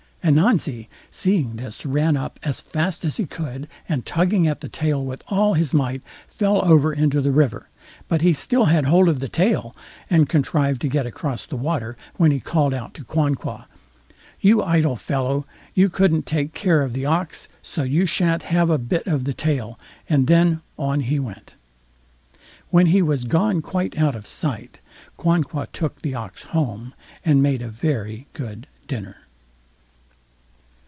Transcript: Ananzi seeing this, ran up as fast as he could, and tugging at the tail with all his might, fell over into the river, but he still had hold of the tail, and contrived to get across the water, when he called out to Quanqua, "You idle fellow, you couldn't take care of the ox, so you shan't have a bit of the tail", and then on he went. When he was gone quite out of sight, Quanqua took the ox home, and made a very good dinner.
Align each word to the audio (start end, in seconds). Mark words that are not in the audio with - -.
Ananzi 0.23 0.87
seeing 1.09 1.55
this, 1.55 1.83
ran 1.83 2.15
up 2.15 2.39
as 2.43 2.61
fast 2.61 3.03
as 3.03 3.17
he 3.17 3.25
could, 3.25 3.67
and 3.89 4.05
tugging 4.05 4.47
at 4.47 4.61
the 4.61 4.69
tail 4.69 5.03
with 5.03 5.23
all 5.29 5.55
his 5.55 5.73
might, 5.73 6.03
fell 6.27 6.63
over 6.63 6.93
into 6.93 7.21
the 7.21 7.31
river, 7.31 7.69
but 8.07 8.21
he 8.21 8.31
still 8.31 8.65
had 8.65 8.85
hold 8.85 9.09
of 9.09 9.19
the 9.19 9.27
tail, 9.27 9.75
and 10.11 10.29
contrived 10.29 10.79
to 10.81 10.87
get 10.87 11.07
across 11.07 11.47
the 11.47 11.55
water, 11.55 11.97
when 12.17 12.29
he 12.29 12.39
called 12.39 12.71
out 12.71 12.93
to 12.93 13.03
Quanqua, 13.03 13.67
"You 14.39 14.61
idle 14.61 14.95
fellow, 14.95 15.47
you 15.73 15.89
couldn't 15.89 16.27
take 16.27 16.53
care 16.53 16.83
of 16.83 16.93
the 16.93 17.07
ox, 17.07 17.49
so 17.63 17.81
you 17.81 18.05
shan't 18.05 18.43
have 18.43 18.69
a 18.69 18.77
bit 18.77 19.07
of 19.07 19.23
the 19.23 19.33
tail", 19.33 19.79
and 20.07 20.27
then 20.27 20.61
on 20.77 20.99
he 20.99 21.17
went. 21.17 21.55
When 22.69 22.85
he 22.85 23.01
was 23.01 23.23
gone 23.23 23.63
quite 23.63 23.97
out 23.97 24.13
of 24.15 24.27
sight, 24.27 24.81
Quanqua 25.17 25.67
took 25.73 25.99
the 26.03 26.13
ox 26.13 26.43
home, 26.43 26.93
and 27.25 27.41
made 27.41 27.63
a 27.63 27.67
very 27.69 28.27
good 28.33 28.67
dinner. 28.87 29.15